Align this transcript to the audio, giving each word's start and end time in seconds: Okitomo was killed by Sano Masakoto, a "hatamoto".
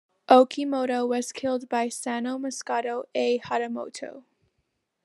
Okitomo 0.27 1.07
was 1.07 1.31
killed 1.31 1.69
by 1.69 1.87
Sano 1.87 2.39
Masakoto, 2.39 3.03
a 3.13 3.37
"hatamoto". 3.37 4.23